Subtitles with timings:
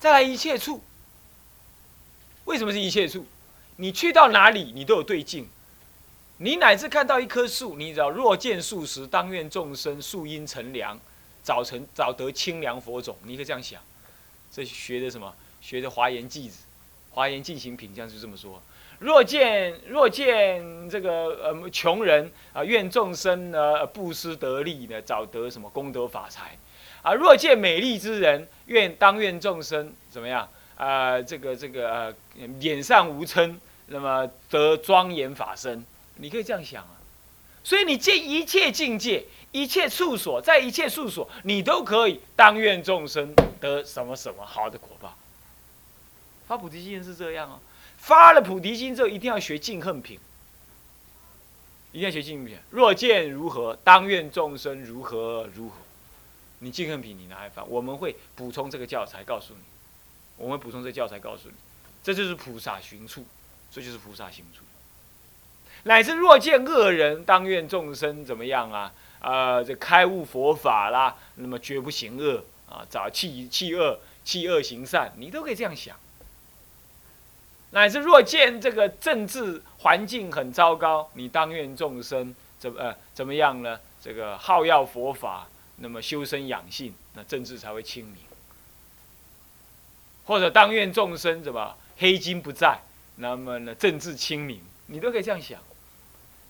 [0.00, 0.82] 再来一切处。
[2.46, 3.24] 为什么是一切处？
[3.76, 5.46] 你去到哪里，你都有对境。
[6.38, 10.98] 你乃至看到一棵树，你知道若见树时，当愿众生树阴乘凉，
[11.42, 13.14] 早晨早得清凉佛种。
[13.24, 13.80] 你可以这样想，
[14.50, 15.32] 这学的什么？
[15.60, 16.56] 学的《华严记》子，
[17.14, 18.62] 《华严进行品》这样就这么说。
[18.98, 21.10] 若见若见这个
[21.42, 26.58] 呃穷人啊，愿众生呢布施得利呢，早得什么功德法财
[27.02, 27.14] 啊？
[27.14, 31.20] 若见美丽之人，愿当愿众生怎么样啊？
[31.20, 32.14] 这个这个呃
[32.58, 35.84] 脸上无嗔，那么得庄严法身。
[36.16, 36.96] 你可以这样想啊。
[37.62, 45.14] 所以你见一切境界、一切处所，在一切处所，你都可以当愿众生得什么什么好的果报。
[46.48, 47.58] 发菩提心是这样哦。
[47.98, 50.18] 发了菩提心之后，一定要学净恨品，
[51.92, 52.56] 一定要学净恨品。
[52.70, 55.76] 若见如何，当愿众生如何如何。
[56.60, 59.60] 你净恨品你拿来发，我们会补充这个教材告诉你。
[60.36, 61.54] 我们补充这个教材告诉你，
[62.02, 63.24] 这就是菩萨行处，
[63.70, 64.62] 这就是菩萨行处。
[65.84, 68.92] 乃至若见恶人，当愿众生怎么样啊？
[69.20, 75.96] 呃，这开悟佛法啦，那么绝不行恶啊，早弃弃恶，弃恶行善，你都可以这样想。
[77.72, 83.78] 乃至若见这个政治环境很糟糕，你当愿众生怎呃怎么样呢？
[84.02, 85.48] 这个好要佛法，
[85.80, 88.16] 那么修身养性，那政治才会清明。
[90.24, 92.80] 或者当愿众生怎么黑金不在，
[93.16, 95.60] 那么呢政治清明，你都可以这样想。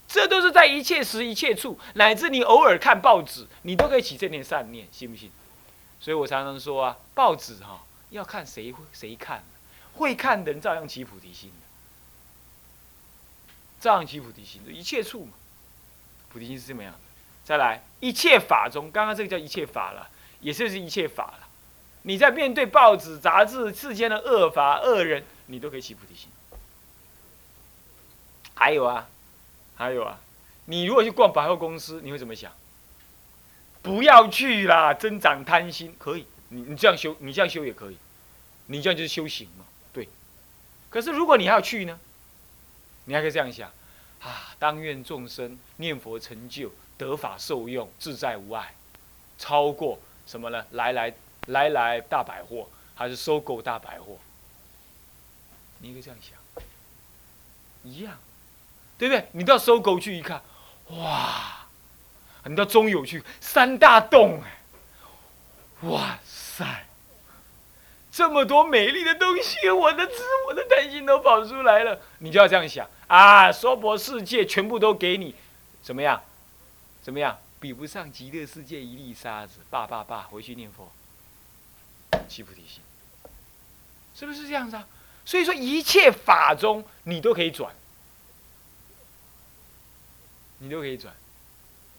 [0.06, 5.30] 这都是在一切时一切处，乃至你偶尔看报纸，你都可以起这念善念，信不信？
[6.00, 9.42] 所以我常常说啊，报纸哈要看谁会谁看。
[9.94, 11.50] 会看的人照样起菩提心
[13.80, 15.32] 照样起菩提心，一切处嘛，
[16.28, 16.98] 菩提心是这么样的。
[17.50, 21.48] 再来，一切法中，刚刚这个叫一切法了，也就是一切法了。
[22.02, 26.28] 你在面对报纸、杂志、世间的恶法、恶人，你都可以起菩提心。
[28.54, 29.08] 还有啊，
[29.74, 30.20] 还有啊，
[30.66, 32.52] 你如果去逛百货公司，你会怎么想？
[33.82, 37.96] 不要去啦，增长贪心可以，你你这样修，你这样修也可以，
[38.66, 39.64] 你这样就是修行嘛。
[39.92, 40.08] 对
[40.88, 41.98] 可是，如果你还要去呢？
[43.06, 43.68] 你还可以这样想：
[44.20, 48.74] 啊，当愿众生念佛成就，得法受用，自在无碍，
[49.38, 50.66] 超过什么呢？
[50.72, 51.14] 来来
[51.46, 54.18] 来来大百货，还是收购大百货？
[55.78, 56.38] 你可以这样想，
[57.82, 58.18] 一样，
[58.98, 59.26] 对不对？
[59.32, 60.42] 你到收购去一看，
[60.88, 61.66] 哇！
[62.44, 66.84] 你到中友去三大洞，哎，哇塞！
[68.12, 71.98] 这么多美丽的东西，我的自我的担心都跑出来了。
[72.18, 73.50] 你就要这样想啊！
[73.50, 75.34] 娑婆世界全部都给你，
[75.82, 76.22] 怎么样？
[77.02, 77.38] 怎么样？
[77.58, 79.60] 比不上极乐世界一粒沙子。
[79.70, 80.90] 爸爸爸，回去念佛，
[82.28, 82.82] 七菩提心，
[84.14, 84.86] 是不是这样子啊？
[85.24, 87.74] 所以说，一切法中你都可以转，
[90.58, 91.14] 你都可以转。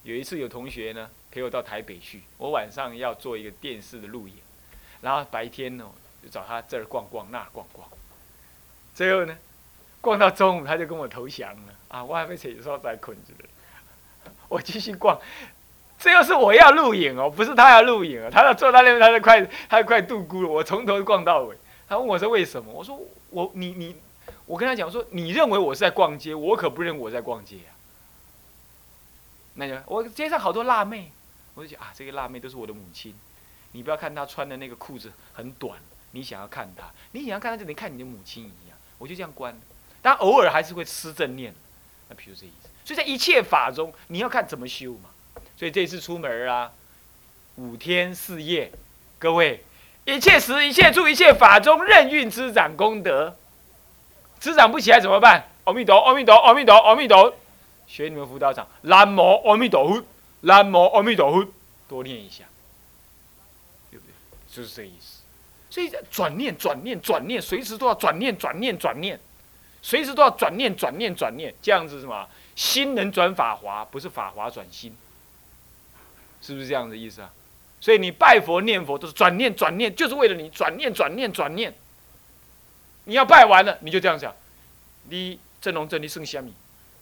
[0.03, 4.35] 有一次有同学呢陪我到台北去，我晚上要做一个电视的录影，
[5.01, 5.91] 然后白天呢。
[6.23, 7.89] 就找他这儿逛逛，那逛逛，
[8.93, 9.35] 最后呢，
[10.01, 12.03] 逛到中午他就跟我投降了啊！
[12.05, 13.49] 我还没起说在困着了，
[14.51, 15.17] 我继续逛，
[15.97, 20.49] 这又是我要录影哦，不是他要录影啊，他要坐在那边，他就快，他就快度孤了。
[20.49, 21.55] 我从头逛到尾，
[21.87, 22.69] 他问我说为什么？
[22.73, 23.95] 我说我你你，
[24.45, 27.71] 我跟他讲说，你认为我是在逛街，我可不认为我在逛街啊。
[29.53, 31.13] 那就我街上好多辣妹，
[31.53, 33.15] 我就讲啊，这个辣妹都是我的母亲，
[33.71, 35.79] 你不要看她穿的那个裤子很短。
[36.11, 38.77] 你想要看她，你想要看她，就等于看你的母亲一样。
[38.97, 39.57] 我就这样关，
[40.01, 41.55] 但偶尔还是会吃正念。
[42.09, 42.51] 那比如这一，
[42.91, 45.09] 所以在一切法中，你要看怎么修嘛。
[45.55, 46.69] 所以这次出门啊，
[47.55, 48.69] 五天四夜，
[49.17, 49.63] 各位，
[50.03, 53.37] 一切时一切处一切法中，任运滋长功德。
[54.41, 55.47] 滋长不起来怎么办？
[55.63, 57.33] 阿弥陀，阿弥陀，阿弥陀，阿弥陀。
[57.87, 60.03] 学你们辅导长，南无阿弥陀佛，
[60.41, 61.47] 南无阿弥陀佛，
[61.87, 62.43] 多念一下，
[63.89, 64.11] 对不对？
[64.53, 65.21] 就是这意思。
[65.69, 69.17] 所以转念、转念、转念，随时都要转念、转念、转念，
[69.81, 72.27] 随时都要转念、转念、转念，这样子什么？
[72.61, 74.95] 心能转法华，不是法华转心，
[76.43, 77.33] 是不是这样的意思啊？
[77.79, 81.73] 所以你拜佛念佛都是转念、转念，就是为了你转念、转念、转念。
[83.05, 84.31] 你要拜完了，你就这样想：
[85.09, 86.53] 你郑龙正，你剩下米？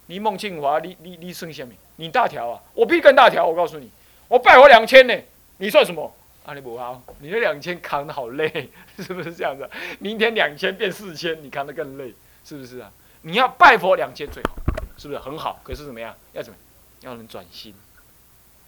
[0.05, 1.75] 你孟庆华，你你你剩下米？
[1.97, 2.63] 你大条啊？
[2.73, 3.91] 我比你更大条，我告诉你，
[4.29, 5.13] 我拜佛两千呢，
[5.57, 6.15] 你算什么？
[6.45, 9.69] 阿你不好，你那两千扛的好累， 是不是这样子？
[9.99, 12.13] 明天两千变四千，你扛的更累，
[12.45, 12.89] 是不是啊？
[13.23, 14.55] 你要拜佛两千最好，
[14.99, 15.61] 是不是很好？
[15.63, 16.15] 可是怎么样？
[16.33, 16.59] 要怎么？
[17.01, 17.73] 要能转心，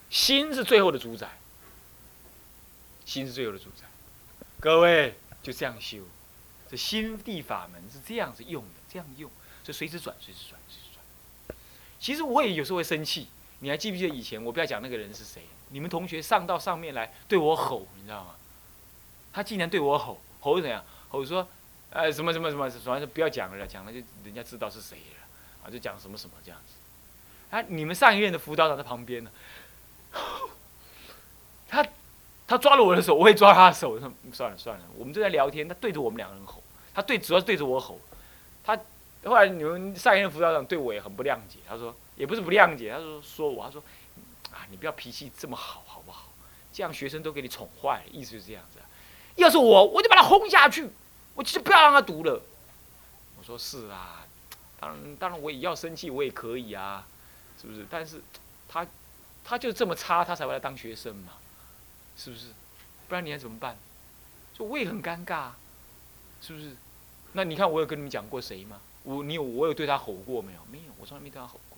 [0.10, 1.30] 心是最后的主宰，
[3.06, 3.86] 心是最后的主宰。
[4.60, 6.00] 各位，就这样修。
[6.70, 9.30] 这心地法门是这样子用的，这样用，
[9.66, 11.58] 所以随时转，随时转，随时转。
[12.00, 13.28] 其实我也有时候会生气，
[13.60, 14.42] 你还记不记得以前？
[14.42, 18.36] 我不要讲那个人是谁，你们同学上到上面来对我吼，你知道吗？
[19.34, 20.82] 他竟然对我吼，吼是怎样？
[21.10, 21.46] 吼说，
[21.90, 25.21] 呃，什么什么什么，反正不要讲了，讲了就人家知道是谁了，
[25.64, 26.74] 啊，就讲什么什么这样子。
[27.56, 29.32] 啊，你们上一任的辅导长在旁边呢，
[31.68, 31.86] 他
[32.48, 34.00] 他抓了我的手，我会抓他的手。
[34.00, 36.64] 说算了算了，我们正在聊天，他对着我们两个人吼。
[36.94, 38.00] 他对，主要是对着我吼。
[38.64, 38.78] 他
[39.24, 41.60] 后来你们上一任辅导长对我也很不谅解。
[41.68, 43.84] 他说，也不是不谅解，他说说我，他说，
[44.52, 46.30] 啊，你不要脾气这么好，好不好？
[46.74, 48.80] 这样学生都给你宠坏了，意思就是这样子。
[49.36, 50.90] 要是我，我就把他轰下去，
[51.36, 52.42] 我就不要让他读了。
[53.38, 54.21] 我说是啊，
[54.82, 57.08] 当然当然我也要生气，我也可以啊，
[57.62, 57.86] 是不是？
[57.90, 58.22] 但是
[58.68, 58.86] 他
[59.46, 61.36] 他就这么差，他才会来当学生嘛，
[62.18, 62.48] 是不是？
[63.08, 63.78] 不然你还怎么办？
[64.54, 65.52] 就我也很尴尬。
[66.44, 66.76] 是不是？
[67.34, 68.82] 那你看，我有跟你们讲过谁吗？
[69.04, 70.60] 我，你有，我有对他吼过没有？
[70.72, 71.78] 没有，我从来没对他吼过。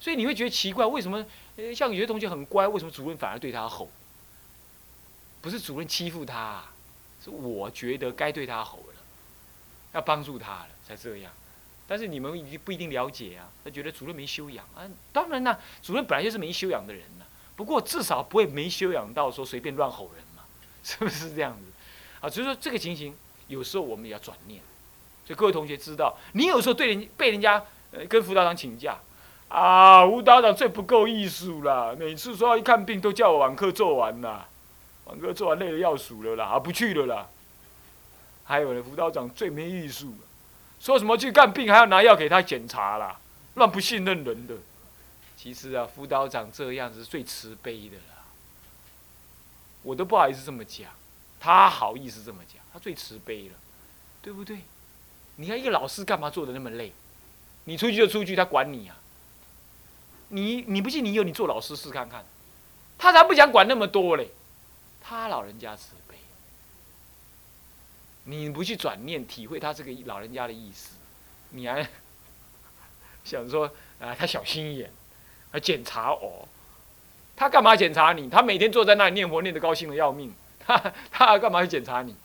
[0.00, 1.22] 所以你会觉得奇怪，为什么？
[1.74, 3.90] 像有些同学很乖，为什么主任反而对他吼？
[5.42, 6.64] 不是主任欺负他，
[7.22, 8.94] 是我觉得该对他吼了，
[9.92, 11.30] 要帮助他了才这样。
[11.86, 14.82] 但是你们已经不一定了解啊，他觉得主任没修养啊。
[15.12, 17.24] 当然啦，主任本来就是没修养的人呐。
[17.54, 20.42] 不过至少不会没修养到说随便乱吼人嘛，
[20.82, 21.72] 是不是这样子？
[22.20, 23.14] 啊，所以说这个情形。
[23.48, 24.60] 有时候我们也要转念，
[25.24, 27.62] 所以各位同学知道，你有时候对人被人家
[27.92, 28.98] 呃跟辅导长请假，
[29.46, 34.48] 啊，辅导长最不够艺术了，每次说要一看病都叫我晚课做完啦，
[35.04, 37.28] 晚课做完累得要死了啦，啊不去了啦。
[38.42, 40.12] 还有呢，辅导长最没艺术，
[40.80, 43.18] 说什么去看病还要拿药给他检查啦，
[43.54, 44.54] 乱不信任人的。
[45.36, 48.24] 其实啊，辅导长这样子是最慈悲的啦，
[49.82, 50.90] 我都不好意思这么讲，
[51.38, 52.62] 他好意思这么讲。
[52.72, 53.54] 他最慈悲了，
[54.20, 54.58] 对不对？
[55.36, 56.92] 你看一个老师干嘛做的那么累？
[57.64, 58.96] 你出去就出去，他管你啊？
[60.28, 62.24] 你你不信，你有你做老师试看看，
[62.98, 64.30] 他才不想管那么多嘞。
[65.00, 65.92] 他老人家慈，
[68.28, 70.96] 你不去转念体会他这个老人家的意思，
[71.50, 71.88] 你还
[73.24, 73.70] 想说
[74.00, 74.14] 啊？
[74.14, 74.90] 他小心眼，
[75.50, 76.48] 还检查我？
[77.36, 78.28] 他干嘛检查你？
[78.28, 80.76] 他每天坐在那里念佛，念得高兴的要命，他
[81.10, 82.16] 他干嘛去检查你？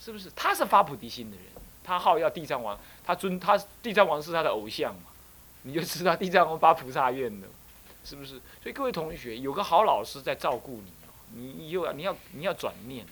[0.00, 0.30] 是不是？
[0.36, 1.46] 他是发菩提心的人，
[1.82, 5.02] 他好要地藏王，他尊他地藏王是他的偶像嘛，
[5.62, 7.48] 你就知道地藏王发菩萨愿的，
[8.04, 8.40] 是不是？
[8.62, 13.04] 所以各位同学，有个好老师在照顾你哦，你又要你要你要转念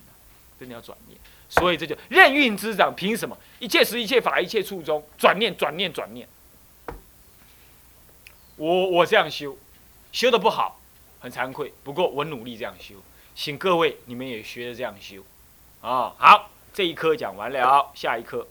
[0.58, 1.18] 真的要转念。
[1.50, 3.36] 所以这就任运之长，凭什么？
[3.58, 6.26] 一切时一切法一切处中，转念转念转念。
[8.56, 9.58] 我我这样修，
[10.12, 10.80] 修的不好，
[11.18, 11.74] 很惭愧。
[11.84, 12.94] 不过我努力这样修，
[13.34, 15.22] 请各位你们也学着这样修，
[15.82, 16.50] 啊，好。
[16.72, 18.46] 这一科讲完了，下一科，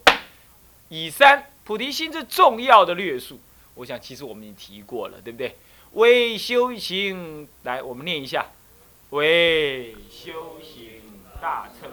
[0.90, 3.40] 以三菩提心之重要的略述，
[3.74, 5.56] 我想其实我们已经提过了，对不对？
[5.92, 8.48] 为修行，来我们念一下，
[9.08, 11.00] 为修行
[11.40, 11.90] 大乘。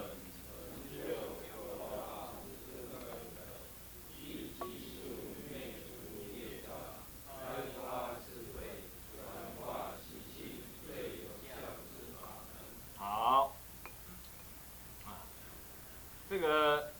[16.47, 16.93] 个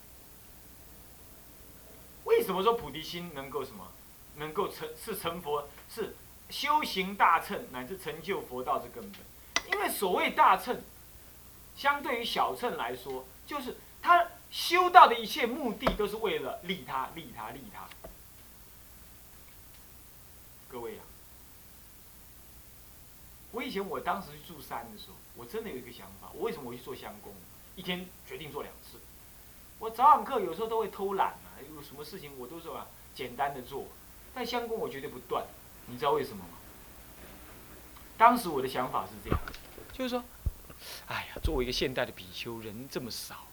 [2.24, 3.88] 为什么说菩提心能够什么？
[4.36, 6.14] 能够成是成佛，是
[6.48, 9.20] 修行大乘乃至成就佛道之根本。
[9.72, 10.80] 因为所谓大乘，
[11.74, 17.88] 相对于小乘来说，就是他修道的一切目的都是为了利他、利他、利他。
[20.68, 21.02] 各位啊，
[23.50, 27.34] 我以前我当时去住山的时候，我真的有一个想法：我为什么我去做香功？
[27.74, 28.98] 一天决定做两次。
[29.78, 33.86] 我早晚课有时候都会偷懒啊，有什么事情我都是吧简单的做，
[34.34, 35.44] 但香功我绝对不断，
[35.86, 36.58] 你知道为什么吗？
[38.16, 39.38] 当时我的想法是这样，
[39.92, 40.24] 就是说，
[41.06, 43.46] 哎呀，作为一个现代的比丘，人这么少，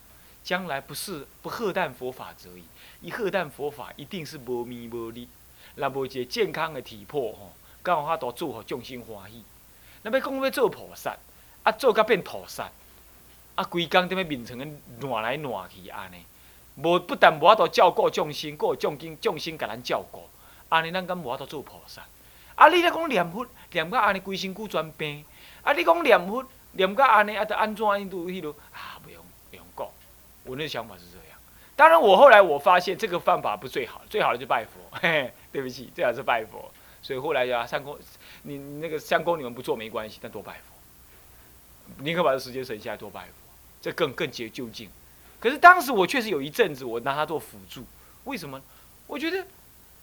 [0.43, 2.63] 将来不是不喝淡佛法则已，
[3.01, 5.29] 一喝淡佛法一定是无咪无力，
[5.75, 7.53] 那无一个健康的体魄吼，
[7.83, 9.43] 刚好他都做好众生欢喜，
[10.01, 11.15] 那要讲要做菩萨，
[11.61, 12.71] 啊做到变菩萨。
[13.55, 14.67] 啊，规工踮咧面床咧
[15.01, 16.25] 乱来乱去安尼，
[16.75, 20.23] 无不但无法度照顾众生，佫有众生众生甲咱照顾，
[20.69, 22.03] 安尼咱敢无法度做菩萨？
[22.55, 25.25] 啊，你咧讲念佛念到安尼规身躯全病，
[25.61, 28.99] 啊，你讲念佛念到安尼啊，得安怎印度迄落啊？
[29.03, 29.87] 不用不用讲，
[30.43, 31.37] 我那想法是这样。
[31.77, 34.79] 当然，我后来我发现这个方法不最好，最好的就拜佛。
[34.99, 36.71] 嘿嘿，对不起，最好是拜佛。
[37.01, 37.97] 所以后来呀，相公，
[38.43, 43.44] 你那个相公你们不做没关系，但多拜佛，宁可把这时间省下来多拜佛。
[43.85, 44.89] 这更更结究竟，
[45.39, 47.85] 可是当时我确实有一阵子，我拿它做辅助。
[48.23, 48.59] 为什么？
[49.05, 49.45] 我觉得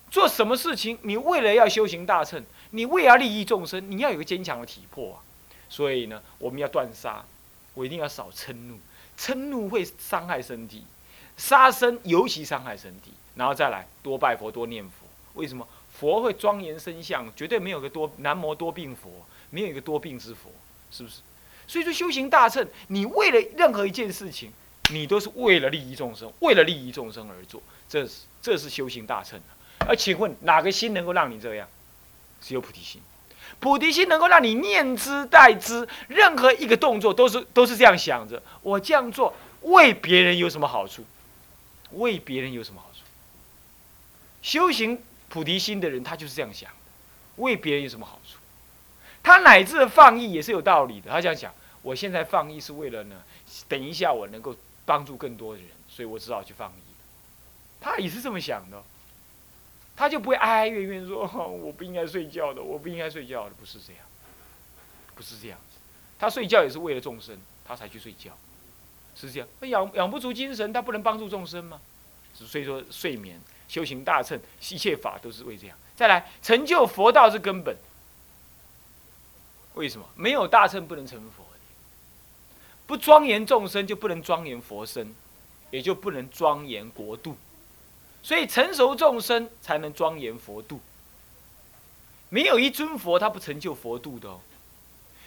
[0.08, 5.18] 做什么事情，你为了要修行大乘，你为了利益众生，你要有个坚强的体魄啊。
[5.68, 7.24] 所以呢，我们要断杀，
[7.74, 8.78] 我一定要少嗔怒，
[9.18, 10.84] 嗔怒会伤害身体，
[11.36, 13.10] 杀生尤其伤害身体。
[13.34, 15.08] 然后再来多拜佛，多念佛。
[15.34, 15.66] 为什么？
[15.90, 19.10] 佛会庄严身相，绝对没有个多南无多病佛，
[19.50, 20.52] 没有一个多病之佛，
[20.92, 21.20] 是不是？
[21.72, 24.52] 所以说修行大乘，你为了任何一件事情，
[24.90, 28.12] 你都是为了利益众生，为了利益众生而做，这是
[28.42, 29.86] 这是修行大乘的。
[29.88, 31.66] 而请问哪个心能够让你这样？
[32.42, 33.00] 只有菩提心。
[33.58, 41.06] 菩提心能够让你念之待之，任何一个动作都是都是这样想着：我这样做为别人有什么好处？
[41.92, 42.98] 为别人有什么好处？
[44.42, 46.70] 修行菩提心的人，他就是这样想：
[47.36, 48.36] 为别人有什么好处？
[49.22, 51.10] 他乃至放逸也是有道理的。
[51.10, 53.22] 他这样想：我现在放逸是为了呢，
[53.68, 56.82] 等一下我能够帮助更多的人，所以我只好去放逸。
[57.80, 58.82] 他也是这么想的。
[59.94, 64.02] 他就不会哀哀怨怨说：“我不应该睡觉的，我不应该睡觉的。”不是这样，
[65.14, 65.76] 不是这样子。
[66.18, 68.32] 他睡觉也是为了众生，他才去睡觉，
[69.14, 69.46] 是这样。
[69.60, 71.78] 那养养不足精神，他不能帮助众生吗？
[72.32, 75.76] 所以说，睡眠、修行大乘、一切法都是为这样。
[75.94, 77.76] 再来，成就佛道是根本。
[79.74, 80.08] 为什么？
[80.16, 81.44] 没有大乘不能成佛，
[82.92, 85.14] 不庄严众生就不能庄严佛身，
[85.70, 87.38] 也就不能庄严国度。
[88.22, 90.78] 所以成熟众生才能庄严佛度。
[92.28, 94.28] 没有一尊佛他不成就佛度的。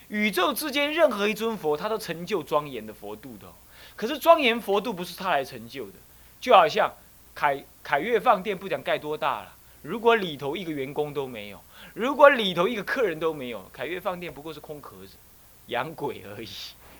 [0.10, 3.48] 宇宙之间任何一尊佛他都成就庄严的佛度的。
[3.96, 5.94] 可是庄严佛度不是他来成就的，
[6.40, 6.94] 就好像
[7.34, 11.60] 凯凯悦饭店不讲盖多大了，如果里头一个员工都没有，
[11.96, 15.18] 如果里头一个客人都没有，凯悦饭店不过是空壳子，
[15.66, 16.50] 养鬼而已，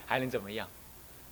[0.06, 0.68] 还能怎么样？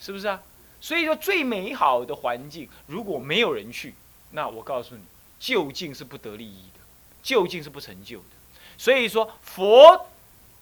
[0.01, 0.43] 是不是啊？
[0.81, 3.95] 所以说最美好的环境，如果没有人去。
[4.33, 5.03] 那我告诉你，
[5.39, 6.81] 究竟是不得利益的，
[7.23, 8.25] 究竟是不成就的。
[8.77, 10.07] 所以说，佛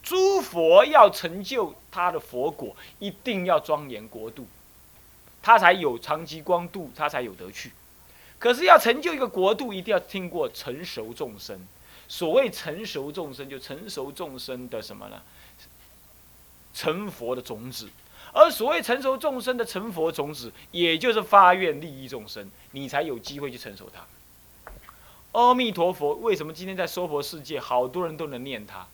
[0.03, 4.47] 诸佛要成就他的佛果，一定要庄严国度，
[5.43, 7.73] 他才有长吉光度，他才有得去。
[8.39, 11.67] 可是要成就一个国度，一定要听过成熟众生。
[12.07, 15.23] 所谓成熟众生，就成熟众生的什么呢？
[16.75, 17.89] 成佛的种子。
[18.33, 24.03] 而所谓成熟众生的成佛种子，也就是发愿利益众生，你才有机会去成熟它。
[25.39, 28.87] 阿弥陀佛，为什么今天在娑婆世界，好多人都能念他？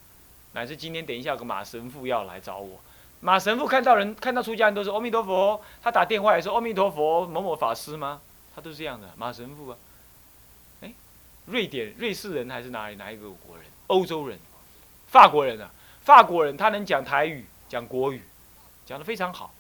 [0.53, 2.81] 乃至今天等一下有个马神父要来找我，
[3.21, 8.21] 马神父看到人看到出家人都是阿弥陀佛，他打电话也说阿弥陀佛某某法师吗？
[8.55, 9.77] 他都是这样的，马神父啊。
[10.81, 10.93] 哎，
[11.47, 13.67] 瑞典瑞士人还是哪里哪一个国人？
[13.89, 14.39] 欧洲人，
[15.07, 15.71] 法国人啊，
[16.03, 18.23] 法国人他能讲台语，讲国语。
[18.89, 19.53] 讲的非常好，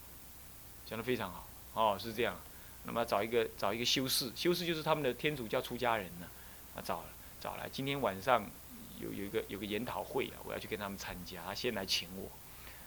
[0.86, 1.44] 讲的非常好，
[1.74, 2.34] 哦，是这样。
[2.84, 6.26] 那么找一个找一个修士，修士就是他们的天主教出家人呢，
[6.74, 7.04] 啊，找
[7.38, 8.42] 找来，今天晚上
[8.98, 12.30] 有有一个有个研讨会啊，我要去跟他们参加，他先来请我，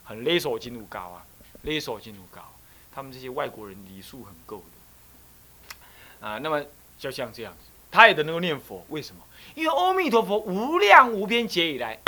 [0.04, 1.24] 很勒索进入高啊，
[1.62, 2.42] 勒索进入高，
[2.92, 4.64] 他们这些外国人礼数很够
[6.22, 6.66] 的，啊，那么
[6.98, 7.60] 就像这样子，
[7.92, 9.24] 他也能够念佛，为什么？
[9.54, 12.00] 因为阿弥陀佛无量无边劫以来，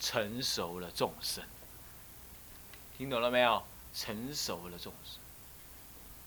[0.00, 1.44] 成熟了众生。
[2.98, 3.62] 听懂了没有？
[3.94, 5.20] 成熟了众生，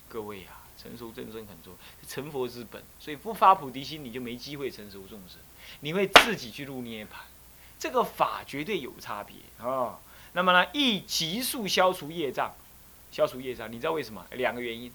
[0.07, 2.81] 各位啊，成熟众生很重要，成佛之本。
[2.97, 5.37] 所以不发菩提心，你就没机会成熟众生，
[5.81, 7.09] 你会自己去入涅槃。
[7.77, 9.35] 这个法绝对有差别
[9.65, 9.99] 啊。
[10.31, 12.55] 那么呢，一急速消除业障，
[13.11, 14.25] 消除业障，你知道为什么？
[14.31, 14.91] 两个原因。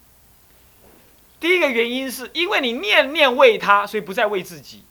[1.38, 4.82] 第一个原因是因为你念念为他，所以不再为自己，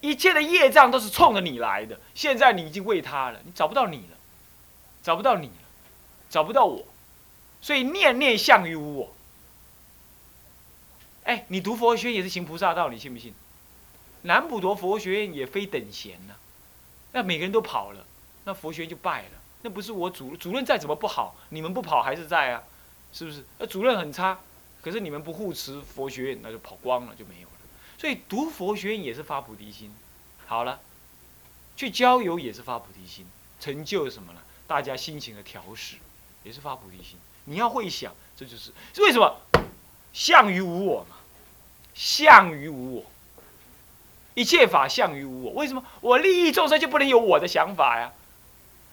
[0.00, 2.00] 一切的业障都是冲着你来的。
[2.14, 4.16] 现在你已经为他了，你找不到你了，
[5.02, 5.50] 找不到你。
[6.30, 6.84] 找不到我，
[7.60, 9.14] 所以念念相于无我。
[11.24, 13.34] 哎，你读佛学也是行菩萨道，你信不信？
[14.22, 16.34] 南普陀佛学院也非等闲呐，
[17.12, 18.04] 那每个人都跑了，
[18.44, 19.30] 那佛学院就败了。
[19.62, 22.62] 那不是我主主任再怎么不好，你们不跑还是在啊？
[23.12, 23.44] 是不是？
[23.58, 24.38] 那主任很差，
[24.82, 27.54] 可是你们不护持佛学院，那就跑光了，就没有了。
[27.98, 29.92] 所以读佛学院也是发菩提心。
[30.46, 30.80] 好了，
[31.76, 33.26] 去郊游也是发菩提心，
[33.60, 34.40] 成就什么呢？
[34.66, 35.96] 大家心情的调试。
[36.48, 39.38] 也是发菩提心，你要会想，这就是为什么
[40.14, 41.16] 相于无我嘛？
[41.94, 43.04] 相于无我，
[44.32, 45.52] 一切法相于无我。
[45.52, 48.14] 为什么我利益众生就不能有我的想法呀？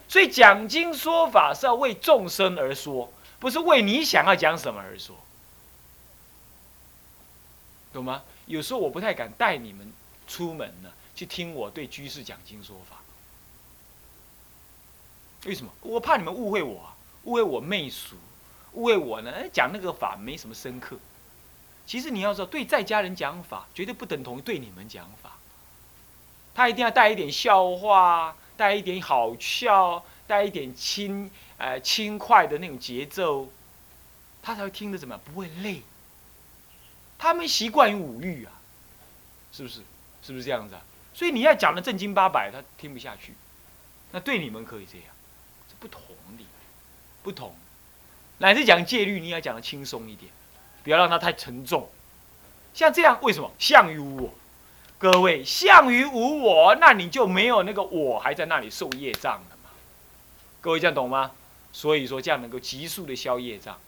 [0.09, 3.09] 所以讲经说法是要为众生而说，
[3.39, 5.15] 不是为你想要讲什么而说，
[7.93, 8.23] 懂吗？
[8.47, 9.93] 有时候我不太敢带你们
[10.27, 12.97] 出门呢，去听我对居士讲经说法。
[15.45, 15.71] 为什么？
[15.79, 16.94] 我怕你们误会我啊。
[17.25, 18.15] 误会我媚俗，
[18.73, 20.97] 误会我呢，讲那个法没什么深刻。
[21.85, 25.33] 其实你要知道，对在家人讲法，绝对不等同于对你们讲法。
[26.55, 33.49] 他一定要带一点笑话，带一点好笑，带一点轻呃轻快的那种节奏，
[34.41, 35.21] 他才会听得怎么样？
[35.25, 35.81] 不会累。
[37.17, 38.51] 他们习惯于五欲啊，
[39.51, 39.81] 是不是？
[40.21, 40.81] 是不是这样子啊？
[41.13, 43.33] 所以你要讲的正经八百，他听不下去。
[44.11, 45.07] 那对你们可以这样，
[45.69, 46.01] 是不同
[46.37, 46.43] 的，
[47.25, 47.55] 不同。
[48.37, 50.31] 乃至讲戒律，你要讲的轻松一点。
[50.83, 51.89] 不要让它太沉重，
[52.71, 53.51] 像这样为什么？
[53.57, 54.33] 相于无我，
[54.99, 59.71] 各位相于无我，那你就没有那个我还在那里受业障了嘛？
[60.61, 61.31] 各位这样懂吗？
[61.73, 63.79] 所以说这样能够急速的消业障。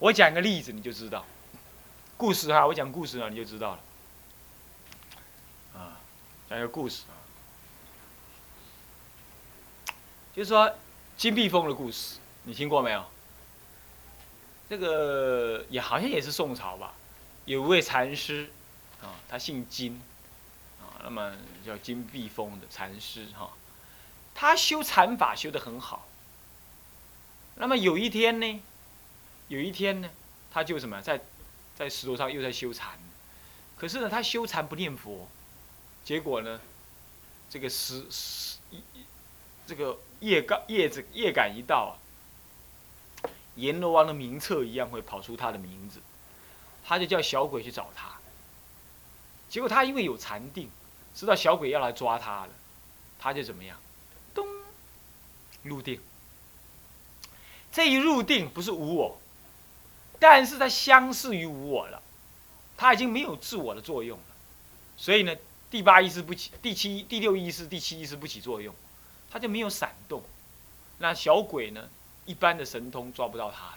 [0.00, 1.24] 我讲个例子你就知道，
[2.16, 3.80] 故事哈，我讲故事呢你就知道了。
[5.78, 5.96] 啊，
[6.48, 7.14] 讲一个故事啊，
[10.34, 10.74] 就是说
[11.16, 13.04] 金碧峰的故事，你听过没有？
[14.68, 16.94] 这个也好像也是宋朝吧，
[17.44, 18.48] 有位禅师，
[19.02, 20.00] 啊，他姓金，
[20.80, 21.32] 啊，那么
[21.66, 23.50] 叫金碧峰的禅师哈，
[24.32, 26.06] 他修禅法修得很好。
[27.56, 28.62] 那么有一天呢，
[29.48, 30.08] 有一天呢，
[30.52, 31.20] 他就什么在
[31.74, 32.96] 在石头上又在修禅，
[33.76, 35.28] 可是呢，他修禅不念佛，
[36.04, 36.60] 结果呢，
[37.50, 38.80] 这个石石一
[39.66, 41.98] 这个叶杆叶子叶感一到啊。
[43.60, 46.00] 阎罗王的名册一样会跑出他的名字，
[46.84, 48.18] 他就叫小鬼去找他。
[49.48, 50.70] 结果他因为有禅定，
[51.14, 52.50] 知道小鬼要来抓他了，
[53.18, 53.76] 他就怎么样？
[54.34, 54.46] 咚，
[55.62, 56.00] 入定。
[57.72, 59.20] 这一入定不是无我，
[60.18, 62.02] 但是他相似于无我了，
[62.76, 64.24] 他已经没有自我的作用了。
[64.96, 65.36] 所以呢，
[65.70, 68.74] 第八意识不起，第七、第六意识、第七意识不起作用，
[69.30, 70.22] 他就没有闪动。
[70.98, 71.88] 那小鬼呢？
[72.30, 73.74] 一般的神通抓不到他，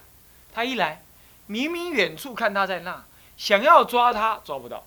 [0.54, 1.02] 他一来，
[1.48, 3.04] 明明远处看他在那，
[3.36, 4.84] 想要抓他抓不到，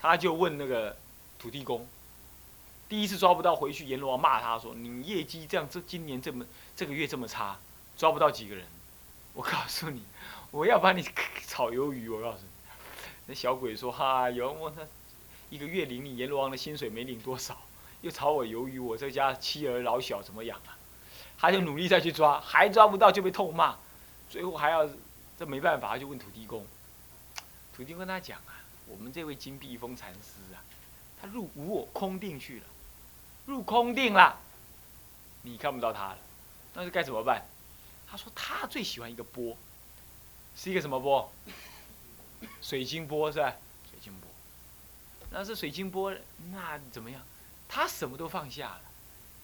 [0.00, 0.96] 他就问那个
[1.38, 1.86] 土地公，
[2.88, 7.58] 第一次抓不到，回去阎罗王骂他说：“你业绩这样，这今年这么这个月这么差，
[7.98, 8.64] 抓不到几个人，
[9.34, 10.02] 我告诉你，
[10.50, 11.06] 我要把你
[11.46, 12.48] 炒鱿鱼。”我告诉你，
[13.26, 14.80] 那小鬼说：“哈，有人问他，
[15.50, 17.58] 一个月领你阎罗王的薪水没领多少，
[18.00, 20.72] 又炒我鱿鱼，我这家妻儿老小怎么养啊？”
[21.38, 23.76] 他就努力再去抓，还抓不到就被痛骂，
[24.28, 24.88] 最后还要
[25.38, 26.66] 这没办法，就问土地公。
[27.74, 30.64] 土地公跟他讲啊，我们这位金碧峰禅师啊，
[31.20, 32.66] 他入无我空定去了，
[33.44, 34.38] 入空定了，
[35.42, 36.18] 你看不到他了，
[36.72, 37.44] 那是该怎么办？
[38.08, 39.56] 他说他最喜欢一个波，
[40.56, 41.30] 是一个什么波？
[42.62, 43.52] 水晶波是吧？
[43.90, 44.30] 水晶波，
[45.30, 46.14] 那是水晶波，
[46.50, 47.20] 那怎么样？
[47.68, 48.80] 他什么都放下了，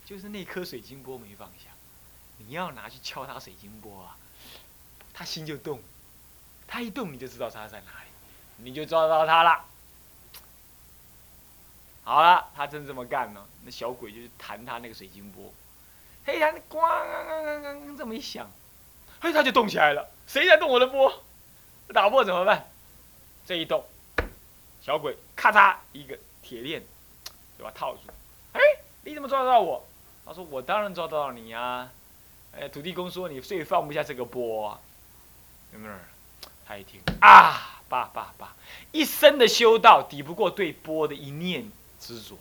[0.06, 1.70] 就是那颗水晶波没放下。
[2.46, 4.16] 你要拿去敲他水晶波啊，
[5.12, 5.80] 他心就动，
[6.66, 8.08] 他一动你就知道他在哪里，
[8.56, 9.64] 你就抓到他了。
[12.04, 15.52] 好了，他真这么干呢，那小鬼就弹他那个水晶波，
[16.26, 18.50] 嘿，他咣这么一响，
[19.20, 20.10] 嘿，他就动起来了。
[20.26, 21.22] 谁在动我的波？
[21.94, 22.68] 打破怎么办？
[23.46, 23.84] 这一动，
[24.80, 26.82] 小鬼咔嚓一个铁链
[27.56, 28.00] 就把套住。
[28.52, 28.60] 哎，
[29.04, 29.86] 你怎么抓得到我？
[30.24, 31.90] 他说我当然抓得到你呀。
[32.58, 34.78] 哎，土地公说你最放不下这个波，
[35.72, 35.94] 有没有？
[36.66, 38.54] 他一听啊，爸爸爸，
[38.92, 42.38] 一生的修道抵不过对波的一念执着，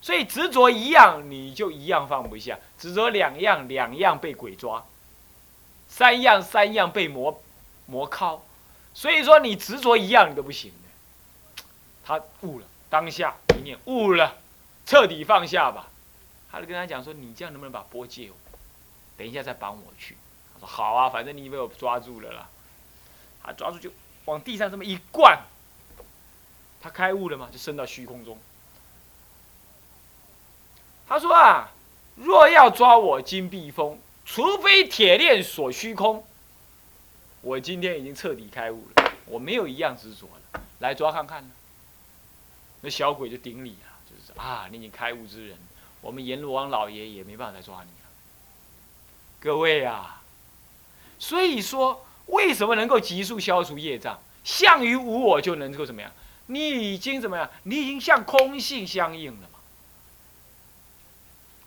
[0.00, 4.86] 所以执着一样，你就一样放不下；执着两样，两样被鬼抓；
[5.88, 7.42] 三样，三样被魔
[7.86, 8.44] 魔靠。
[8.92, 11.64] 所以说你执着一样，你都不行的。
[12.04, 14.36] 他悟了，当下一念悟了，
[14.86, 15.88] 彻底放下吧。
[16.52, 18.36] 他就跟他讲说：“你这样能不能把波借我？”
[19.16, 20.16] 等一下再绑我去，
[20.54, 22.48] 他说好啊，反正你被我抓住了啦。
[23.42, 23.90] 他抓住就
[24.24, 25.40] 往地上这么一灌，
[26.80, 27.48] 他开悟了嘛？
[27.52, 28.38] 就升到虚空中。
[31.06, 31.70] 他说啊，
[32.16, 36.26] 若要抓我金碧峰，除非铁链锁虚空。
[37.42, 41.50] 我今天已经彻底开悟了，我没有一样执着了，来抓看看呢。
[42.80, 45.58] 那小鬼就顶礼啊，就是啊，你已经开悟之人，
[46.00, 47.90] 我们阎罗王老爷也没办法再抓你。
[49.44, 50.22] 各位啊，
[51.18, 54.18] 所以说为什么能够急速消除业障？
[54.42, 56.10] 相于无我就能够怎么样？
[56.46, 57.50] 你已经怎么样？
[57.64, 59.58] 你已经向空性相应了嘛？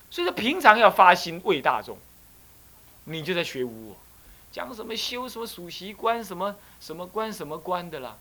[0.09, 1.99] 所以说平常要发心为大众，
[3.03, 3.97] 你就在学无我，
[4.51, 8.17] 讲什么修什么属习观什么什么观什么观的啦，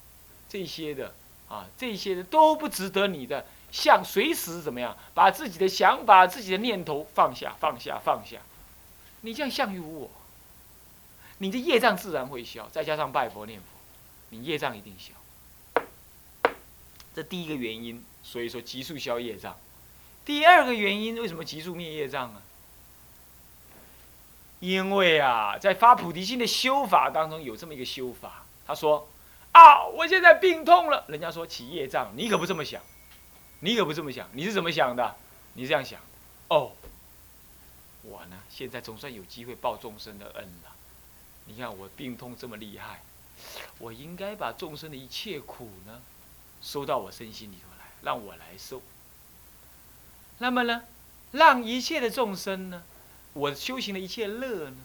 [0.50, 1.14] 这些的
[1.48, 4.94] 啊，这些的都不值得你的向随时怎么样？
[5.14, 8.36] 把自己的想法、自己的念头放下，放下，放下。
[9.26, 10.10] 你这样相于无我，
[11.38, 13.66] 你的业障自然会消，再加上拜佛念佛，
[14.30, 15.82] 你业障一定消。
[17.12, 19.58] 这第一个原因，所以说急速消业障。
[20.24, 22.42] 第二个原因，为什么急速灭业障啊？
[24.60, 29.08] 因为啊，在发菩提心的修法当中有这么一个修法，他说
[29.50, 32.80] ：“啊，我现在病痛了。”人家说起业障，你可不这么想，
[33.58, 35.16] 你可不这么想，你是怎么想的？
[35.54, 36.00] 你这样想，
[36.46, 36.70] 哦，
[38.08, 40.72] 我呢，现在总算有机会报众生的恩了。
[41.46, 43.02] 你看我病痛这么厉害，
[43.78, 46.00] 我应该把众生的一切苦呢，
[46.62, 48.82] 收到我身心里头来，让我来受。
[50.38, 50.84] 那么呢，
[51.32, 52.82] 让一切的众生呢？
[53.32, 54.76] 我修行的一切乐呢，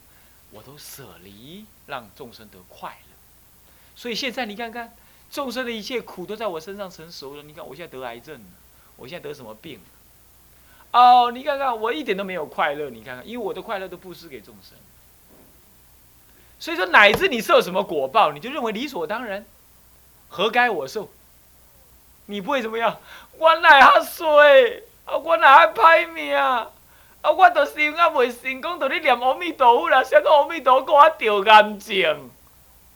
[0.51, 3.15] 我都舍离，让众生得快乐。
[3.95, 4.95] 所以现在你看看，
[5.31, 7.43] 众生的一切苦都在我身上成熟了。
[7.43, 8.49] 你看我现在得癌症了，
[8.97, 9.79] 我现在得什么病？
[10.91, 12.89] 哦，你看看我一点都没有快乐。
[12.89, 14.77] 你看看，因为我的快乐都布施给众生。
[16.59, 19.45] 所以说，乃至你受什么果报，你就认为理所当然，
[20.29, 21.09] 何该我受？
[22.25, 22.99] 你不会怎么样？
[23.37, 24.83] 我哪哈衰？
[25.05, 26.35] 啊，我哪还歹命？
[26.35, 26.69] 啊！
[27.23, 32.29] 我都心啊未成功，都你念阿弥陀佛啦，啥个阿弥陀佛，我得癌症。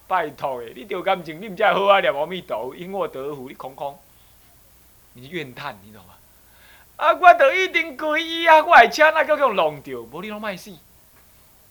[0.08, 3.99] 拜托诶，你得癌症，你毋才好啊念阿弥陀，因祸得福，你空空，
[5.13, 6.14] 你怨叹，你懂吗？
[6.97, 7.13] 啊！
[7.13, 8.63] 我都一定皈依啊！
[8.63, 10.01] 我诶车哪个用弄着？
[10.01, 10.71] 无你拢莫死。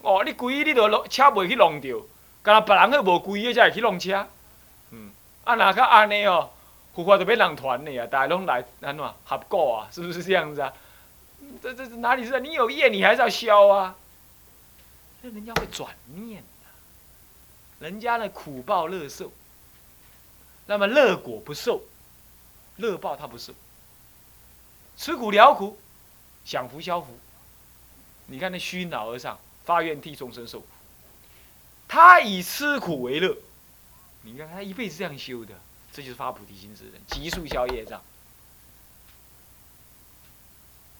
[0.02, 2.06] 哦，你皈依你着弄车袂去弄着，
[2.42, 4.26] 敢若别人去无皈依才会去弄车。
[4.90, 5.10] 嗯，
[5.44, 6.50] 啊，若较安尼哦，
[6.94, 9.88] 佛法就变人团的啊，大家拢来安怎合果啊？
[9.90, 10.72] 是不是这样子啊？
[11.62, 12.38] 这这这哪里是？
[12.40, 13.94] 你有业，你还是要消啊。
[15.20, 19.32] 所以人家会转念的，人家呢苦报乐受，
[20.66, 21.82] 那么乐果不受，
[22.76, 23.54] 乐报他不受，
[24.96, 25.78] 吃苦了苦，
[26.44, 27.18] 享福消福。
[28.26, 30.66] 你看那虚脑和尚发愿替众生受苦，
[31.88, 33.36] 他以吃苦为乐。
[34.22, 35.54] 你看他一辈子这样修的，
[35.92, 38.00] 这就是发菩提心之人，急速消业障。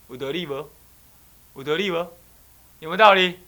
[0.08, 0.68] 有得利不？
[1.54, 1.96] 有得利不？
[2.80, 3.38] 有没有道理？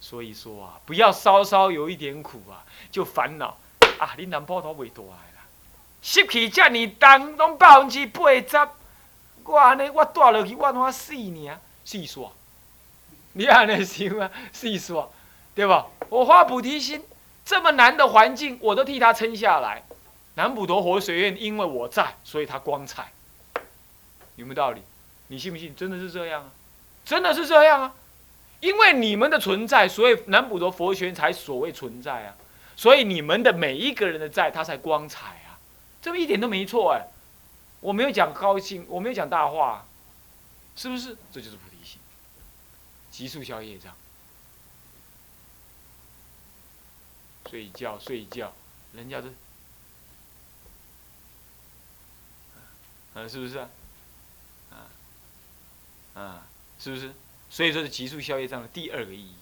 [0.00, 3.58] 所以说啊，不要稍稍有一点苦啊，就烦恼
[3.98, 4.14] 啊！
[4.16, 5.46] 你南坡头袂大啦，
[6.00, 8.70] 湿气遮尔重，拢百分之八十，
[9.44, 11.50] 我安尼我住落去，我怎死呢？
[11.84, 12.28] 死煞！
[13.32, 14.30] 你安尼想啊？
[14.52, 15.06] 死煞，
[15.54, 15.86] 对吧？
[16.08, 17.02] 我发菩提心，
[17.44, 19.82] 这么难的环境，我都替他撑下来。
[20.34, 23.12] 南普陀佛学院，因为我在，所以它光彩。
[24.36, 24.82] 有没有道理？
[25.28, 25.74] 你信不信？
[25.76, 26.50] 真的是这样啊！
[27.04, 27.92] 真的是这样啊！
[28.60, 32.34] 因为你们的存在，所以南普陀佛学院才所谓存在啊！
[32.76, 35.58] 所以你们的每一个人的在，他才光彩啊！
[36.00, 37.04] 这么一点都没错哎！
[37.82, 39.84] 我没有讲高兴，我没有讲大话，
[40.74, 41.14] 是不是？
[41.30, 42.00] 这就是菩提心，
[43.10, 43.94] 急速消业障。
[47.50, 48.50] 睡觉睡觉，
[48.94, 49.28] 人家都，
[53.14, 53.68] 啊，是不是啊？
[56.14, 56.46] 啊，
[56.78, 57.12] 是不是？
[57.50, 59.34] 所以说是急速消业障的第二个意义，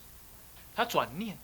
[0.74, 1.38] 他转念。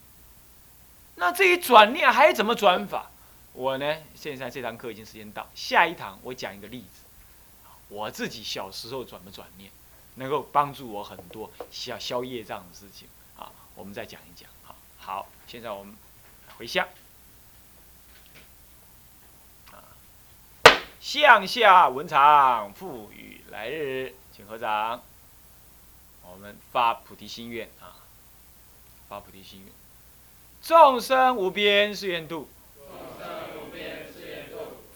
[1.15, 3.11] 那这一转念还怎么转法？
[3.57, 7.05] 我呢，现在这堂课已经时间到，下一堂我讲一个例子，
[7.89, 9.71] 我自己小时候转不转念，
[10.17, 14.47] 能够帮助我很多消消业障的事情啊，我们再讲一讲。
[14.63, 15.97] 好，好，现在我们
[16.59, 16.87] 回向，
[19.73, 19.81] 啊，
[21.01, 25.03] 向下文长赋予来日，请合掌。
[26.31, 27.97] 我们发菩提心愿啊，
[29.09, 29.73] 发菩提心愿，
[30.61, 32.49] 众生无边誓愿度，众生无边誓愿度，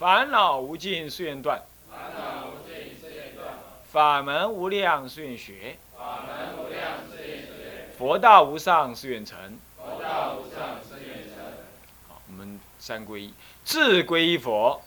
[0.00, 3.52] 烦恼无尽誓愿断，烦恼无尽誓愿断，
[3.84, 5.76] 法门无量誓愿学，
[7.98, 9.36] 佛道无上誓愿成，
[9.76, 11.34] 佛道无上誓愿成。
[12.08, 14.80] 好，我们三皈依，自皈依佛，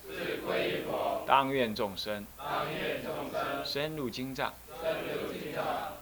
[1.28, 2.26] 当愿众生。
[2.36, 4.52] 当愿众生深入经藏，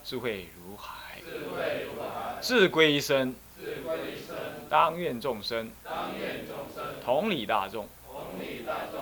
[0.06, 4.38] 智慧如海，智慧如海，自皈依身，自归身，
[4.70, 7.90] 当愿众生当愿众生，同理大众，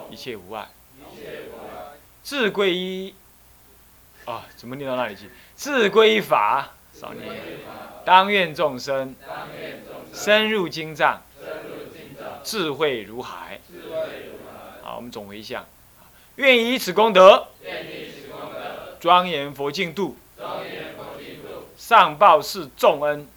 [0.09, 0.67] 一切无碍。
[0.99, 1.93] 一切无碍。
[2.23, 3.15] 自皈依，
[4.25, 5.29] 啊，怎么念到那里去？
[5.55, 7.27] 自皈依法，少念。
[8.05, 9.15] 当愿众生
[10.13, 11.21] 深入经藏，
[12.43, 13.59] 智慧如海。
[14.81, 15.65] 好，我们总回向，
[16.35, 17.47] 愿以此功德，
[18.99, 20.17] 庄严佛净土，
[21.77, 23.27] 上报四重恩，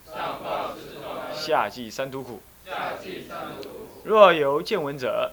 [1.35, 2.41] 下济三途苦。
[4.05, 5.33] 若有见闻者，